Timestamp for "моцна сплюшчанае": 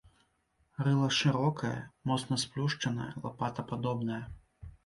2.13-3.11